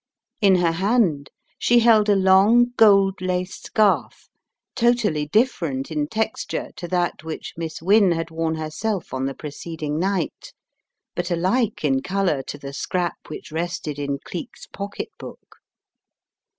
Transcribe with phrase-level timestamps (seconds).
[0.41, 1.29] In her hand
[1.59, 4.29] she held a long gold lace scarf
[4.73, 9.99] totally different in texture to that which Miss Wynne had worn herself on the preceding
[9.99, 10.53] night,
[11.13, 15.57] but alike in colour to the scrap which rested in Cleek's pocketbook.